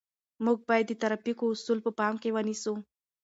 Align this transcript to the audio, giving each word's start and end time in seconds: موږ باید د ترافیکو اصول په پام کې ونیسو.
موږ 0.45 0.59
باید 0.69 0.85
د 0.89 0.93
ترافیکو 1.01 1.45
اصول 1.53 1.79
په 1.85 1.91
پام 1.99 2.13
کې 2.21 2.29
ونیسو. 2.35 2.73